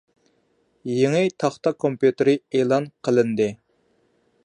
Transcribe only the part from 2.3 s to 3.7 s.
ئېلان قىلىندى.